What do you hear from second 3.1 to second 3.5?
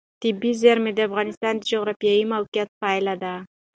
ده.